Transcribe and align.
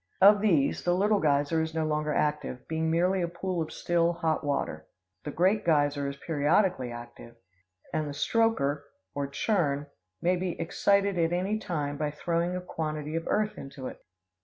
Of 0.19 0.41
these 0.41 0.83
the 0.83 0.95
Little 0.95 1.19
Geyser 1.19 1.61
is 1.61 1.75
no 1.75 1.85
longer 1.85 2.11
active, 2.11 2.67
being 2.67 2.89
merely 2.89 3.21
a 3.21 3.27
pool 3.27 3.61
of 3.61 3.71
still, 3.71 4.13
hot 4.13 4.43
water. 4.43 4.87
The 5.25 5.29
Great 5.29 5.63
Geyser 5.63 6.07
is 6.07 6.17
periodically 6.17 6.91
active, 6.91 7.35
and 7.93 8.07
the 8.07 8.13
Strokr, 8.13 8.81
or 9.13 9.27
Churn, 9.27 9.85
may 10.19 10.37
be 10.37 10.59
excited 10.59 11.19
at 11.19 11.31
any 11.31 11.59
time 11.59 11.97
by 11.97 12.09
throwing 12.09 12.55
a 12.55 12.61
quantity 12.61 13.15
of 13.15 13.27
earth 13.27 13.59
into 13.59 13.85
it. 13.85 14.03